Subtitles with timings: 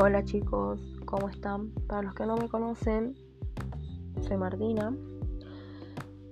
[0.00, 1.70] Hola chicos, ¿cómo están?
[1.88, 3.16] Para los que no me conocen,
[4.28, 4.94] soy Martina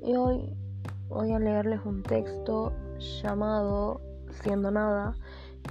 [0.00, 0.56] y hoy
[1.08, 2.72] voy a leerles un texto
[3.24, 4.00] llamado
[4.30, 5.16] Siendo Nada,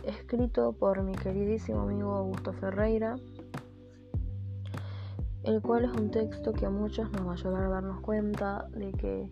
[0.04, 3.16] escrito por mi queridísimo amigo Augusto Ferreira,
[5.44, 8.68] el cual es un texto que a muchos nos va a ayudar a darnos cuenta
[8.73, 9.30] de que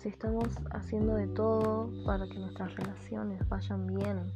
[0.00, 4.32] si estamos haciendo de todo para que nuestras relaciones vayan bien,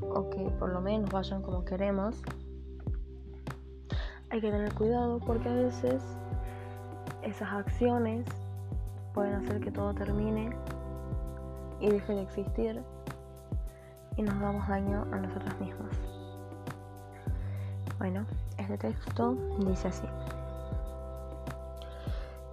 [0.00, 2.16] o que por lo menos vayan como queremos,
[4.30, 6.02] hay que tener cuidado porque a veces
[7.22, 8.26] esas acciones
[9.14, 10.50] pueden hacer que todo termine
[11.80, 12.82] y deje de existir
[14.16, 15.92] y nos damos daño a nosotras mismas.
[17.98, 18.26] Bueno,
[18.58, 20.06] este texto dice así.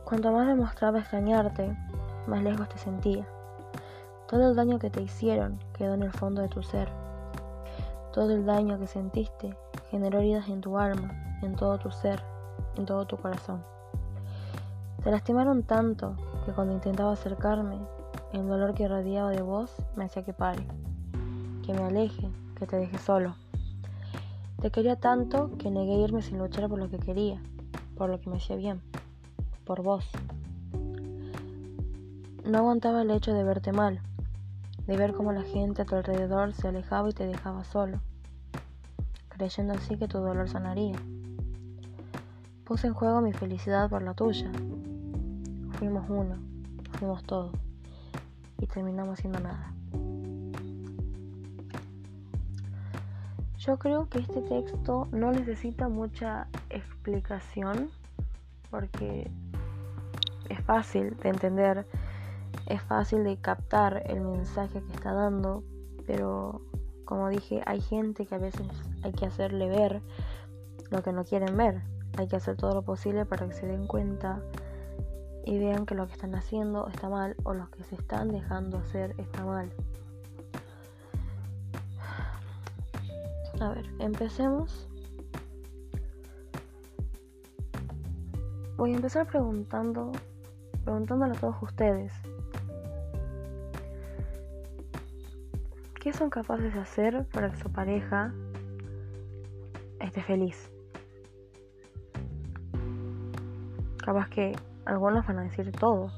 [0.06, 1.76] Cuanto más demostraba extrañarte,
[2.28, 3.28] más lejos te sentía.
[4.28, 7.05] Todo el daño que te hicieron quedó en el fondo de tu ser
[8.16, 9.58] todo el daño que sentiste
[9.92, 12.24] generó heridas en tu alma, en todo tu ser,
[12.78, 13.62] en todo tu corazón.
[15.04, 17.78] Te lastimaron tanto que cuando intentaba acercarme,
[18.32, 20.66] el dolor que irradiaba de vos me hacía que pare,
[21.66, 23.36] que me aleje, que te deje solo.
[24.62, 27.42] Te quería tanto que negué irme sin luchar por lo que quería,
[27.98, 28.82] por lo que me hacía bien,
[29.66, 30.10] por vos.
[32.46, 34.00] No aguantaba el hecho de verte mal,
[34.88, 38.00] de ver cómo la gente a tu alrededor se alejaba y te dejaba solo,
[39.30, 40.96] creyendo así que tu dolor sanaría.
[42.64, 44.52] Puse en juego mi felicidad por la tuya.
[45.78, 46.38] Fuimos uno,
[46.98, 47.52] fuimos todo,
[48.60, 49.72] y terminamos siendo nada.
[53.58, 57.90] Yo creo que este texto no necesita mucha explicación
[58.70, 59.32] porque
[60.50, 61.88] es fácil de entender
[62.68, 65.64] es fácil de captar el mensaje que está dando,
[66.06, 66.62] pero
[67.06, 68.68] como dije, hay gente que a veces
[69.04, 70.02] hay que hacerle ver
[70.90, 71.84] lo que no quieren ver.
[72.18, 74.42] Hay que hacer todo lo posible para que se den cuenta
[75.46, 78.78] y vean que lo que están haciendo está mal o lo que se están dejando
[78.78, 79.72] hacer está mal.
[83.60, 84.88] A ver, empecemos.
[88.78, 90.12] Voy a empezar preguntando,
[90.84, 92.12] preguntándole a todos ustedes.
[96.06, 98.32] ¿Qué son capaces de hacer para que su pareja
[100.00, 100.70] esté feliz?
[104.06, 104.56] Capaz que
[104.86, 106.12] algunos van a decir todo.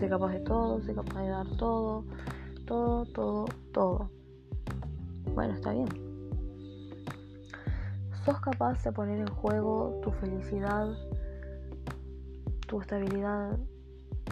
[0.00, 2.04] soy capaz de todo, soy capaz de dar todo,
[2.66, 4.10] todo, todo, todo.
[5.32, 5.86] Bueno, está bien.
[8.24, 10.88] ¿Sos capaz de poner en juego tu felicidad,
[12.66, 13.56] tu estabilidad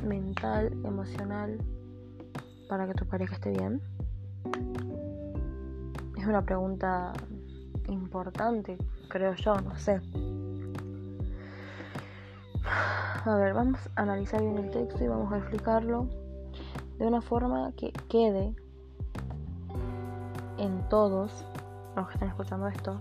[0.05, 1.57] mental, emocional,
[2.69, 3.81] para que tu pareja esté bien?
[6.17, 7.13] Es una pregunta
[7.89, 10.01] importante, creo yo, no sé.
[13.25, 16.09] A ver, vamos a analizar bien el texto y vamos a explicarlo
[16.99, 18.55] de una forma que quede
[20.59, 21.45] en todos
[21.97, 23.01] los que están escuchando esto,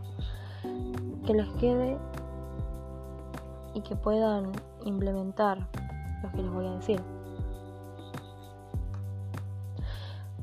[1.25, 1.97] que les quede
[3.73, 4.51] y que puedan
[4.83, 5.67] implementar
[6.23, 7.14] lo que les voy a decir.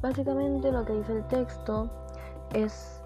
[0.02, 1.88] Básicamente lo que dice el texto
[2.52, 3.00] es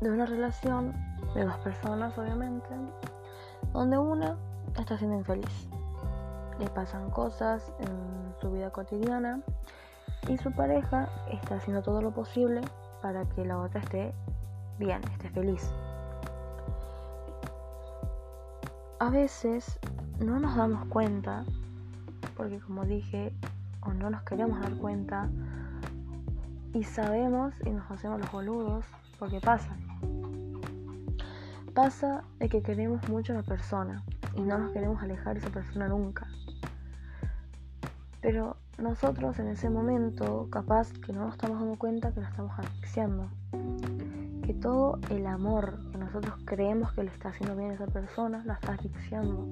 [0.00, 0.94] de una relación
[1.34, 2.68] de dos personas, obviamente,
[3.72, 4.36] donde una
[4.78, 5.68] está siendo infeliz.
[6.60, 9.42] Le pasan cosas en su vida cotidiana
[10.28, 12.60] y su pareja está haciendo todo lo posible
[13.02, 14.14] para que la otra esté
[14.78, 15.72] bien, esté feliz.
[19.00, 19.80] A veces
[20.20, 21.44] no nos damos cuenta,
[22.36, 23.34] porque como dije,
[23.84, 25.28] o no nos queremos dar cuenta,
[26.74, 28.84] y sabemos y nos hacemos los boludos
[29.18, 29.76] porque pasa.
[31.72, 34.02] Pasa de que queremos mucho a la persona
[34.34, 36.26] y no nos queremos alejar de esa persona nunca.
[38.20, 42.58] Pero nosotros en ese momento, capaz que no nos estamos dando cuenta que lo estamos
[42.58, 43.28] asfixiando.
[44.44, 48.42] Que todo el amor que nosotros creemos que le está haciendo bien a esa persona,
[48.44, 49.48] la está asfixiando.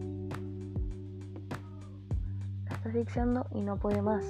[2.93, 4.23] Asfixiando y no puede más.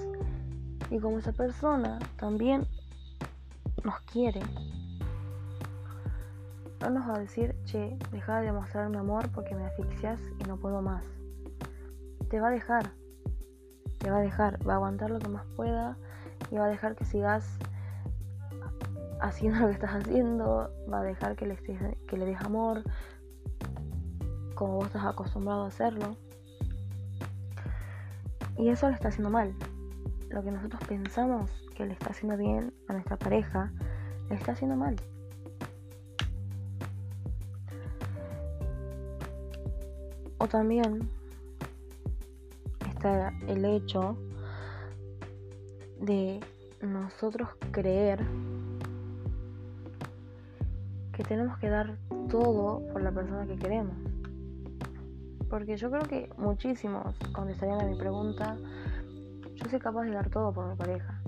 [0.89, 2.65] Y como esa persona también
[3.83, 4.41] nos quiere.
[6.81, 10.59] No nos va a decir, che, deja de mostrarme amor porque me asfixias y no
[10.59, 11.05] puedo más.
[12.31, 12.93] Te va a dejar.
[13.99, 14.65] Te va a dejar.
[14.65, 15.97] Va a aguantar lo que más pueda
[16.53, 17.59] y va a dejar que sigas
[19.21, 20.71] haciendo lo que estás haciendo.
[20.89, 22.85] Va a dejar que le, que le des amor
[24.55, 26.17] como vos estás acostumbrado a hacerlo.
[28.63, 29.53] Y eso le está haciendo mal.
[30.31, 33.73] Lo que nosotros pensamos que le está haciendo bien a nuestra pareja,
[34.29, 34.95] le está haciendo mal.
[40.39, 41.11] O también
[42.89, 44.17] está el hecho
[46.01, 46.39] de
[46.83, 48.25] nosotros creer
[51.13, 51.99] que tenemos que dar
[52.29, 54.12] todo por la persona que queremos.
[55.53, 58.57] Porque yo creo que muchísimos contestarían a mi pregunta,
[59.55, 61.21] yo soy capaz de dar todo por mi pareja.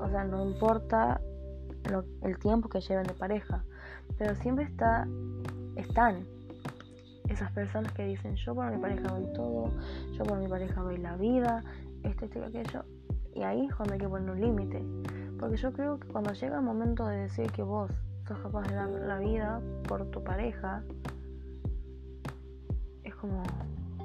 [0.00, 1.20] O sea, no importa
[2.22, 3.62] el tiempo que lleven de pareja,
[4.16, 5.06] pero siempre está,
[5.74, 6.26] están
[7.28, 9.74] esas personas que dicen, yo por mi pareja doy todo,
[10.12, 11.62] yo por mi pareja doy la vida,
[12.02, 12.82] esto, esto y aquello.
[13.34, 14.82] Y ahí es cuando hay que poner un límite.
[15.38, 17.90] Porque yo creo que cuando llega el momento de decir que vos
[18.26, 20.82] sos capaz de dar la vida por tu pareja,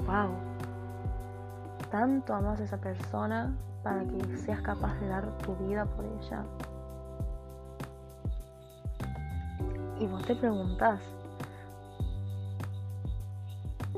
[0.05, 0.29] wow,
[1.89, 6.43] tanto amas a esa persona para que seas capaz de dar tu vida por ella.
[9.99, 10.99] Y vos te preguntás,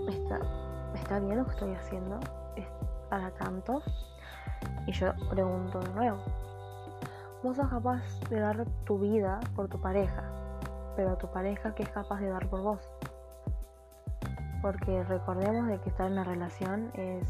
[0.09, 0.39] ¿está,
[0.95, 2.19] ¿está bien lo que estoy haciendo?
[2.55, 2.67] ¿Es
[3.09, 3.81] para tanto?
[4.85, 6.17] Y yo pregunto de nuevo,
[7.41, 10.23] vos sos capaz de dar tu vida por tu pareja,
[10.95, 12.92] pero tu pareja ¿qué es capaz de dar por vos.
[14.63, 17.27] Porque recordemos de que estar en una relación es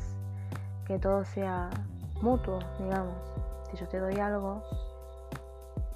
[0.85, 1.71] que todo sea
[2.21, 3.15] mutuo, digamos.
[3.71, 4.62] Si yo te doy algo,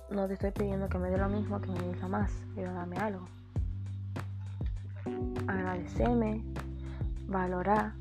[0.10, 2.98] no te estoy pidiendo que me dé lo mismo que me des más, pero dame
[2.98, 3.28] algo.
[5.46, 6.44] Agradeceme,
[7.28, 7.94] valorá.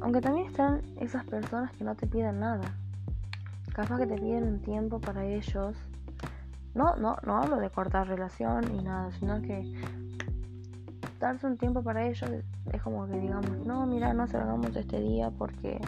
[0.00, 2.74] Aunque también están esas personas que no te piden nada.
[3.74, 5.76] Capaz que te piden un tiempo para ellos.
[6.74, 9.70] No, no, no hablo de cortar relación ni nada, sino que
[11.24, 12.30] darse un tiempo para ellos
[12.72, 15.80] es como que digamos, no, mira, no salgamos este día porque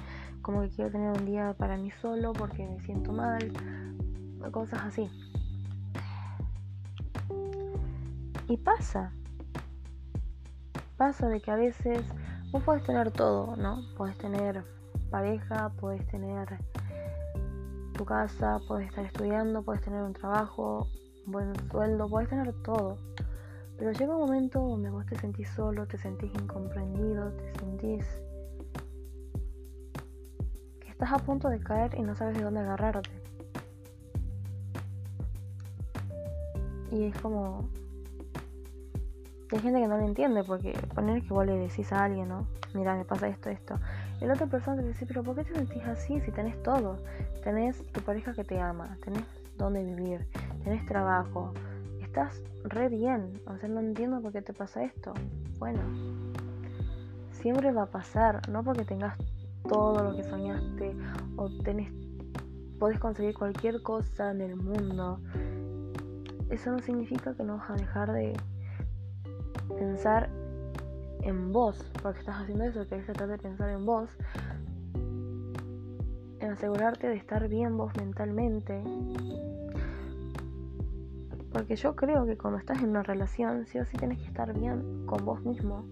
[0.43, 3.53] como que quiero tener un día para mí solo porque me siento mal,
[4.51, 5.11] cosas así.
[8.49, 9.13] Y pasa,
[10.97, 12.01] pasa de que a veces
[12.53, 13.83] vos puedes tener todo, ¿no?
[13.97, 14.65] Puedes tener
[15.11, 16.47] pareja, puedes tener
[17.95, 20.89] tu casa, puedes estar estudiando, puedes tener un trabajo,
[21.27, 22.99] un buen sueldo, puedes tener todo.
[23.79, 28.05] Pero llega un momento donde vos te sentís solo, te sentís incomprendido, te sentís
[30.97, 33.11] Estás a punto de caer y no sabes de dónde agarrarte.
[36.91, 37.69] Y es como...
[39.53, 42.49] Hay gente que no lo entiende porque poner que vos le decís a alguien, ¿no?
[42.73, 43.79] Mira, me pasa esto, esto.
[44.23, 46.97] Y la otra persona te dice, pero ¿por qué te sentís así si tenés todo?
[47.45, 49.25] Tenés tu pareja que te ama, tenés
[49.59, 50.27] dónde vivir,
[50.65, 51.53] tenés trabajo,
[52.17, 53.43] estás re bien.
[53.47, 55.13] O sea, no entiendo por qué te pasa esto.
[55.59, 55.81] Bueno,
[57.31, 59.19] siempre va a pasar, no porque tengas
[59.69, 60.97] todo lo que soñaste
[61.37, 61.93] o tenés,
[62.79, 65.21] podés conseguir cualquier cosa en el mundo,
[66.51, 68.33] eso no significa que no vas a dejar de
[69.77, 70.31] pensar
[71.23, 74.09] en vos, porque estás haciendo eso, que tratar de pensar en vos,
[76.39, 78.83] en asegurarte de estar bien vos mentalmente.
[81.57, 84.53] Porque yo creo que cuando estás en una relación, sí o sí tienes que estar
[84.53, 85.87] bien con vos mismo.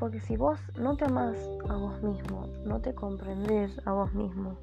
[0.00, 1.36] Porque si vos no te amas
[1.68, 4.56] a vos mismo, no te comprendes a vos mismo,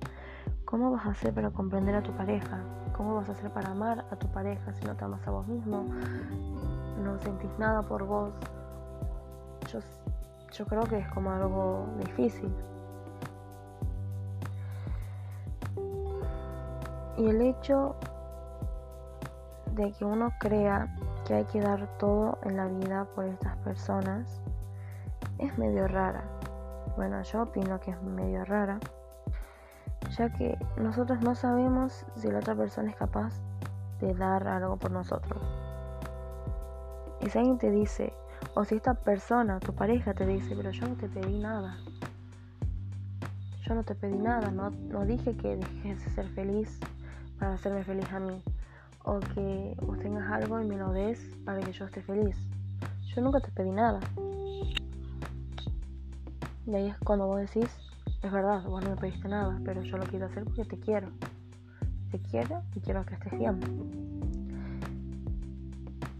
[0.66, 2.60] ¿cómo vas a hacer para comprender a tu pareja?
[2.98, 5.48] ¿Cómo vas a hacer para amar a tu pareja si no te amas a vos
[5.48, 5.86] mismo?
[7.02, 8.34] No sentís nada por vos.
[9.72, 9.80] Yo,
[10.52, 12.54] yo creo que es como algo difícil.
[17.18, 17.96] Y el hecho
[19.76, 24.42] de que uno crea que hay que dar todo en la vida por estas personas
[25.40, 26.24] es medio rara.
[26.96, 28.80] Bueno, yo opino que es medio rara,
[30.18, 33.34] ya que nosotros no sabemos si la otra persona es capaz
[34.00, 35.42] de dar algo por nosotros.
[37.22, 38.14] Y si alguien te dice,
[38.54, 41.78] o si esta persona, tu pareja te dice, pero yo no te pedí nada.
[43.66, 46.80] Yo no te pedí nada, no, no dije que dejes de ser feliz
[47.40, 48.44] para hacerme feliz a mí.
[49.04, 52.38] O que vos tengas algo y me lo des para que yo esté feliz.
[53.14, 54.00] Yo nunca te pedí nada.
[56.66, 57.70] Y ahí es cuando vos decís,
[58.22, 61.10] es verdad, vos no me pediste nada, pero yo lo quiero hacer porque te quiero.
[62.12, 63.60] Te quiero y quiero que estés bien.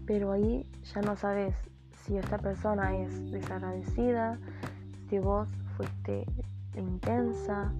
[0.06, 1.56] Pero ahí ya no sabes
[2.04, 4.38] si esta persona es desagradecida,
[5.08, 6.26] si vos fuiste
[6.76, 7.72] intensa,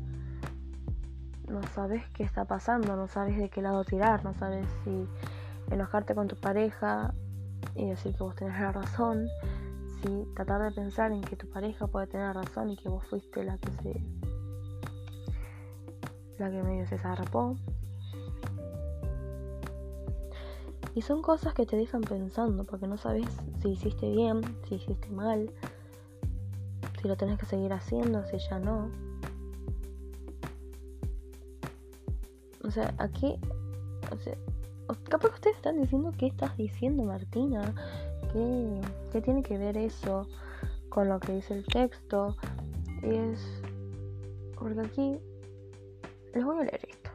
[1.49, 5.07] no sabes qué está pasando, no sabes de qué lado tirar, no sabes si
[5.71, 7.15] enojarte con tu pareja
[7.75, 9.29] y decir que vos tenés la razón,
[10.35, 13.57] tratar de pensar en que tu pareja puede tener razón y que vos fuiste la
[13.59, 14.05] que se
[16.39, 17.57] la que medio se zarpó
[20.97, 23.27] Y son cosas que te dejan pensando, porque no sabes
[23.61, 25.51] si hiciste bien, si hiciste mal,
[27.03, 28.91] si lo tenés que seguir haciendo, si ya no.
[32.65, 33.37] O sea, aquí,
[34.11, 34.35] o sea,
[35.09, 37.75] capaz que ustedes están diciendo qué estás diciendo, Martina,
[38.33, 38.81] ¿Qué,
[39.13, 40.27] qué tiene que ver eso
[40.89, 42.37] con lo que dice el texto.
[43.03, 43.63] Es
[44.59, 45.21] porque aquí
[46.35, 47.11] les voy a leer esto.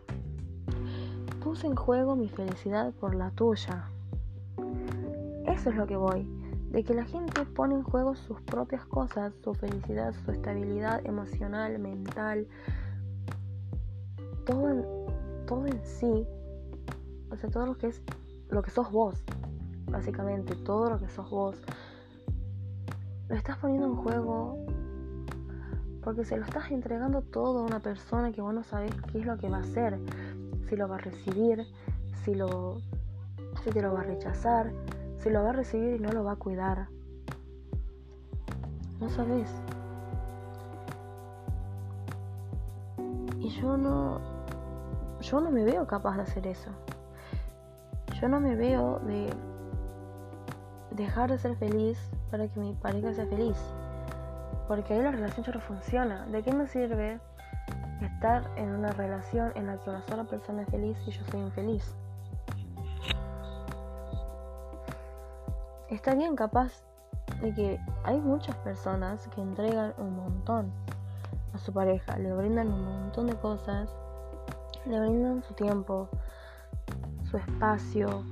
[1.44, 3.89] Puse en juego mi felicidad por la tuya.
[5.48, 6.27] Eso es lo que voy.
[6.72, 11.79] De que la gente pone en juego sus propias cosas, su felicidad, su estabilidad emocional,
[11.79, 12.48] mental,
[14.46, 14.99] todo
[15.50, 16.27] todo en sí.
[17.32, 18.01] O sea, todo lo que es
[18.50, 19.15] lo que sos vos.
[19.89, 21.58] Básicamente, todo lo que sos vos.
[23.27, 24.63] Lo estás poniendo en juego
[26.03, 29.25] porque se lo estás entregando todo a una persona que vos no sabés qué es
[29.25, 30.00] lo que va a hacer,
[30.68, 31.65] si lo va a recibir,
[32.24, 32.77] si lo
[33.63, 34.72] si te lo va a rechazar,
[35.18, 36.88] si lo va a recibir y no lo va a cuidar.
[39.01, 39.50] No sabes.
[43.39, 44.29] Y yo no
[45.22, 46.70] yo no me veo capaz de hacer eso.
[48.20, 49.30] Yo no me veo de
[50.92, 51.98] dejar de ser feliz
[52.32, 53.58] para que mi pareja sea feliz.
[54.68, 56.26] Porque ahí la relación ya no funciona.
[56.28, 57.20] ¿De qué me sirve
[58.02, 61.42] estar en una relación en la que una sola persona es feliz y yo soy
[61.42, 61.96] infeliz?
[65.90, 66.84] Está bien capaz
[67.42, 70.72] de que hay muchas personas que entregan un montón
[71.54, 73.90] a su pareja, le brindan un montón de cosas,
[74.86, 76.10] le brindan su tiempo,
[77.30, 78.24] su espacio,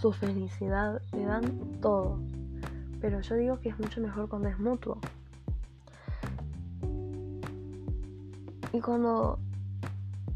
[0.00, 2.18] su felicidad, le dan todo
[3.04, 4.96] pero yo digo que es mucho mejor cuando es mutuo.
[8.72, 9.38] Y cuando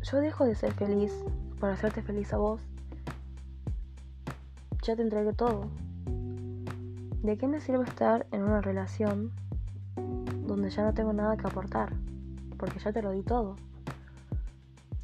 [0.02, 1.10] yo dejo de ser feliz
[1.60, 2.60] para hacerte feliz a vos,
[4.82, 5.70] ya te entregué todo.
[7.22, 9.32] ¿De qué me sirve estar en una relación
[10.46, 11.94] donde ya no tengo nada que aportar?
[12.58, 13.56] Porque ya te lo di todo.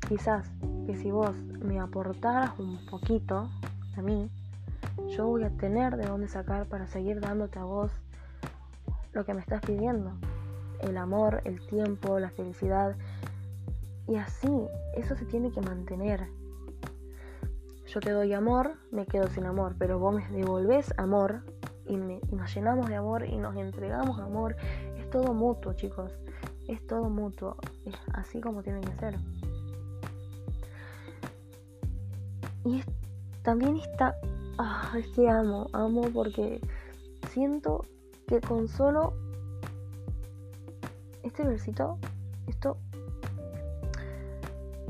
[0.09, 0.51] Quizás
[0.87, 1.35] que si vos
[1.65, 3.49] me aportaras un poquito
[3.97, 4.31] a mí,
[5.09, 7.91] yo voy a tener de dónde sacar para seguir dándote a vos
[9.13, 10.13] lo que me estás pidiendo.
[10.81, 12.97] El amor, el tiempo, la felicidad.
[14.07, 16.29] Y así, eso se tiene que mantener.
[17.87, 21.43] Yo te doy amor, me quedo sin amor, pero vos me devolvés amor
[21.87, 24.57] y, nos llenamos de amor y nos entregamos amor.
[24.99, 26.13] Es todo mutuo, chicos.
[26.69, 27.57] Es todo mutuo.
[27.87, 29.17] Es así como tiene que ser.
[32.65, 32.83] Y
[33.43, 34.17] también está
[34.57, 36.61] Ah, es que amo, amo porque
[37.31, 37.85] siento
[38.29, 39.15] que con solo
[41.25, 41.99] este versito,
[42.47, 42.77] esto...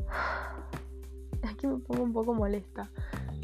[1.48, 2.90] Aquí me pongo un poco molesta.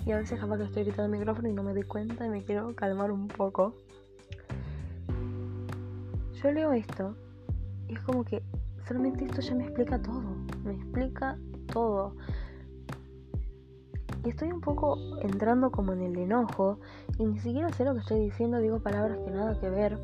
[0.05, 2.29] Y a veces capaz que estoy gritando el micrófono y no me doy cuenta y
[2.29, 3.75] me quiero calmar un poco.
[6.43, 7.15] Yo leo esto
[7.89, 8.43] y es como que
[8.87, 10.37] solamente esto ya me explica todo.
[10.65, 11.39] Me explica
[11.73, 12.15] todo.
[14.25, 16.79] Y estoy un poco entrando como en el enojo
[17.19, 19.99] y ni siquiera sé lo que estoy diciendo, digo palabras que nada que ver,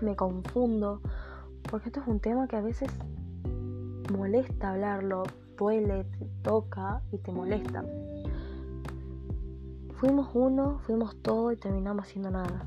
[0.00, 1.00] me confundo,
[1.70, 2.90] porque esto es un tema que a veces
[4.16, 5.24] molesta hablarlo,
[5.58, 7.84] duele, te toca y te molesta.
[9.96, 12.66] Fuimos uno, fuimos todo y terminamos haciendo nada.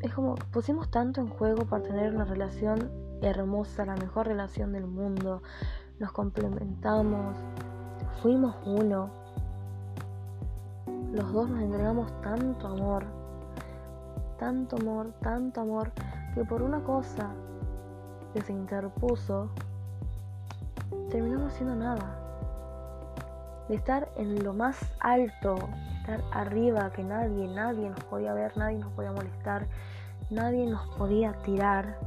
[0.00, 4.86] Es como pusimos tanto en juego para tener una relación hermosa, la mejor relación del
[4.86, 5.42] mundo,
[5.98, 7.36] nos complementamos,
[8.22, 9.10] fuimos uno.
[11.12, 13.04] Los dos nos entregamos tanto amor,
[14.38, 15.90] tanto amor, tanto amor,
[16.34, 17.30] que por una cosa
[18.32, 19.50] que se interpuso,
[21.10, 22.14] terminamos haciendo nada.
[23.68, 25.56] De estar en lo más alto,
[26.00, 29.66] estar arriba, que nadie, nadie nos podía ver, nadie nos podía molestar,
[30.30, 31.98] nadie nos podía tirar.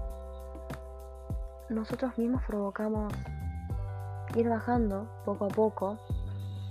[1.69, 3.13] Nosotros mismos provocamos
[4.35, 5.97] ir bajando poco a poco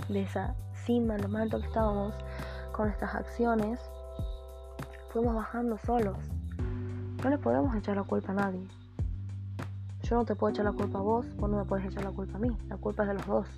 [0.09, 2.15] de esa cima, lo más alto que estábamos
[2.73, 3.81] con estas acciones,
[5.11, 6.17] fuimos bajando solos.
[7.23, 8.67] No le podemos echar la culpa a nadie.
[10.03, 12.13] Yo no te puedo echar la culpa a vos, vos no me puedes echar la
[12.13, 12.57] culpa a mí.
[12.69, 13.49] La culpa es de los dos.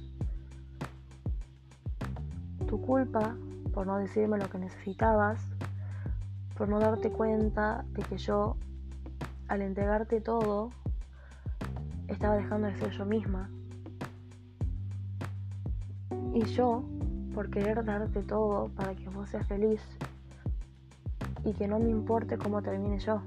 [2.67, 3.35] Tu culpa
[3.73, 5.41] por no decirme lo que necesitabas,
[6.57, 8.57] por no darte cuenta de que yo,
[9.49, 10.71] al entregarte todo,
[12.09, 13.49] estaba dejando de ser yo misma
[16.35, 16.85] y yo,
[17.35, 19.83] por querer darte todo para que vos seas feliz
[21.45, 23.23] y que no me importe cómo termine yo.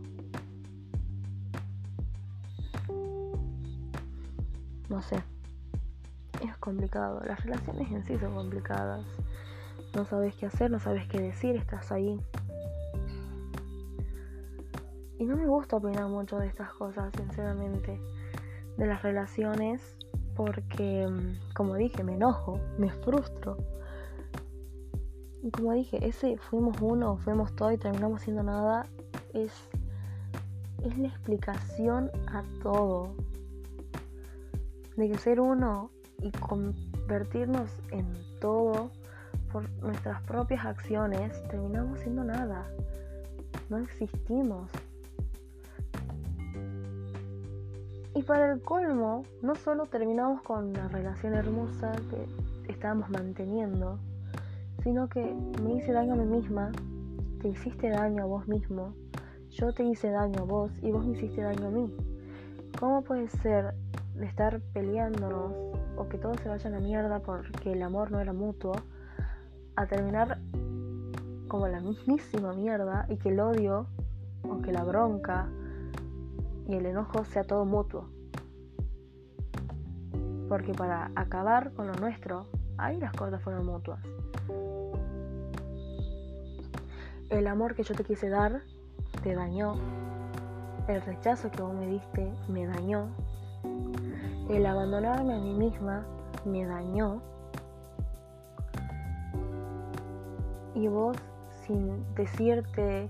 [4.89, 5.21] No sé.
[6.41, 7.21] es complicado.
[7.25, 9.05] Las relaciones en sí son complicadas.
[9.95, 12.19] No sabes qué hacer, no sabes qué decir, estás ahí.
[15.17, 17.99] Y no me gusta opinar mucho de estas cosas, sinceramente.
[18.77, 19.95] De las relaciones,
[20.35, 23.57] porque, mm, como dije, me enojo, me frustro.
[25.43, 28.87] Y como dije, ese fuimos uno, fuimos todo y terminamos siendo nada,
[29.33, 29.51] es,
[30.83, 33.15] es la explicación a todo.
[34.97, 38.07] De que ser uno y convertirnos en
[38.39, 38.89] todo
[39.51, 42.67] por nuestras propias acciones, terminamos siendo nada.
[43.69, 44.71] No existimos.
[48.15, 53.99] Y para el colmo, no solo terminamos con la relación hermosa que estábamos manteniendo,
[54.83, 56.71] sino que me hice daño a mí misma,
[57.41, 58.93] te hiciste daño a vos mismo,
[59.49, 61.93] yo te hice daño a vos y vos me hiciste daño a mí.
[62.79, 63.73] ¿Cómo puede ser
[64.13, 65.51] de estar peleándonos
[65.97, 68.75] o que todo se vaya a mierda porque el amor no era mutuo,
[69.75, 70.39] a terminar
[71.49, 73.87] como la mismísima mierda y que el odio
[74.43, 75.49] o que la bronca
[76.67, 78.09] y el enojo sea todo mutuo.
[80.49, 83.99] Porque para acabar con lo nuestro, ahí las cosas fueron mutuas.
[87.29, 88.61] El amor que yo te quise dar
[89.23, 89.75] te dañó.
[90.87, 93.07] El rechazo que vos me diste me dañó.
[94.49, 96.05] El abandonarme a mí misma
[96.45, 97.21] me dañó.
[100.75, 101.17] Y vos
[101.65, 103.09] sin decirte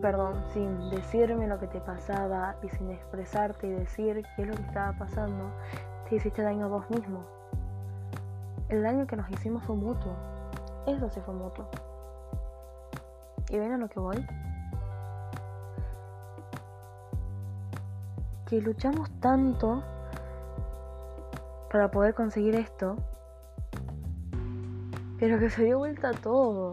[0.00, 4.54] perdón, sin decirme lo que te pasaba y sin expresarte y decir qué es lo
[4.54, 5.50] que estaba pasando,
[6.08, 7.24] te hiciste daño a vos mismo.
[8.68, 10.14] El daño que nos hicimos fue mutuo.
[10.86, 11.68] Eso sí fue mutuo.
[13.48, 14.26] ¿Y ven a lo que voy?
[18.46, 19.82] Que luchamos tanto
[21.70, 22.96] para poder conseguir esto,
[25.18, 26.72] pero que se dio vuelta todo.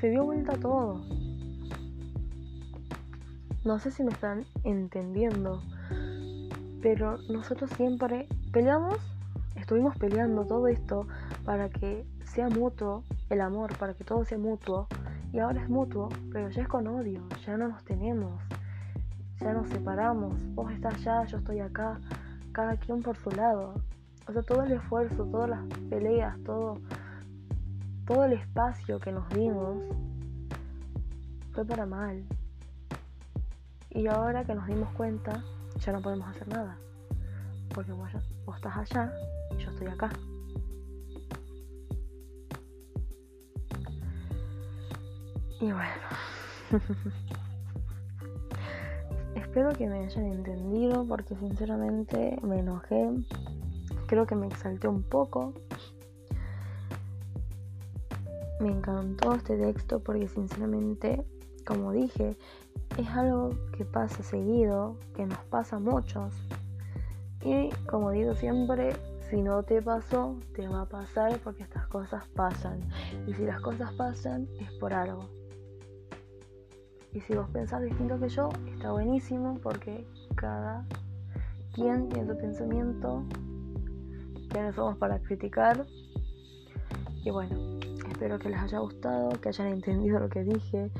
[0.00, 1.21] Se dio vuelta todo.
[3.64, 5.62] No sé si me están entendiendo,
[6.82, 8.98] pero nosotros siempre peleamos,
[9.54, 11.06] estuvimos peleando todo esto
[11.44, 14.88] para que sea mutuo el amor, para que todo sea mutuo.
[15.32, 18.42] Y ahora es mutuo, pero ya es con odio, ya no nos tenemos,
[19.40, 20.34] ya nos separamos.
[20.54, 22.00] Vos estás allá, yo estoy acá,
[22.50, 23.74] cada quien por su lado.
[24.26, 26.80] O sea, todo el esfuerzo, todas las peleas, todo,
[28.06, 29.78] todo el espacio que nos dimos
[31.52, 32.24] fue para mal.
[33.94, 35.44] Y ahora que nos dimos cuenta,
[35.78, 36.78] ya no podemos hacer nada.
[37.74, 38.08] Porque vos,
[38.56, 39.12] estás allá
[39.50, 40.10] y yo estoy acá.
[45.60, 45.86] Y bueno.
[49.34, 53.10] Espero que me hayan entendido porque sinceramente me enojé.
[54.06, 55.52] Creo que me exalté un poco.
[58.58, 61.22] Me encantó este texto porque sinceramente,
[61.66, 62.38] como dije,
[62.98, 66.34] es algo que pasa seguido, que nos pasa a muchos.
[67.44, 68.92] Y como digo siempre,
[69.30, 72.80] si no te pasó, te va a pasar porque estas cosas pasan.
[73.26, 75.28] Y si las cosas pasan, es por algo.
[77.12, 80.86] Y si vos pensás distinto que yo, está buenísimo porque cada
[81.74, 83.24] quien tiene su pensamiento.
[84.54, 85.86] no somos para criticar.
[87.24, 87.56] Y bueno,
[88.10, 90.90] espero que les haya gustado, que hayan entendido lo que dije,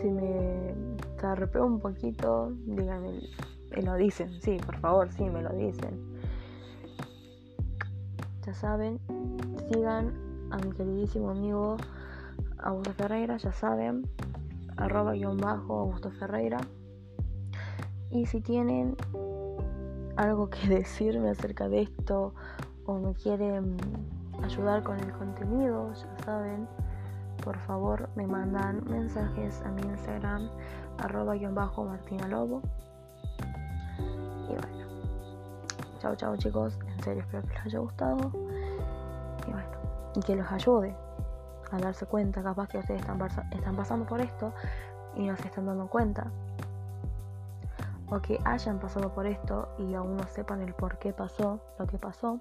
[0.00, 0.74] si me
[1.20, 3.20] zarpeo un poquito, díganme,
[3.74, 6.18] me lo dicen, sí, por favor, sí, me lo dicen.
[8.46, 8.98] Ya saben,
[9.68, 10.12] sigan
[10.50, 11.76] a mi queridísimo amigo
[12.58, 14.08] Augusto Ferreira, ya saben,
[14.76, 16.58] arroba guion bajo Augusto Ferreira.
[18.10, 18.96] Y si tienen
[20.16, 22.34] algo que decirme acerca de esto
[22.86, 23.76] o me quieren
[24.42, 26.66] ayudar con el contenido, ya saben,
[27.44, 30.50] por favor me mandan mensajes a mi Instagram
[31.00, 32.62] arroba guion bajo Martina Lobo.
[34.48, 34.86] Y bueno,
[35.98, 38.30] chao chao chicos, en serio espero que les haya gustado.
[39.46, 39.68] Y bueno,
[40.14, 40.94] y que los ayude
[41.72, 43.20] a darse cuenta, capaz que ustedes están,
[43.52, 44.52] están pasando por esto
[45.14, 46.30] y no se están dando cuenta.
[48.10, 51.86] O que hayan pasado por esto y aún no sepan el por qué pasó lo
[51.86, 52.40] que pasó.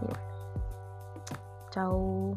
[0.00, 0.20] Y bueno,
[1.70, 2.36] chao.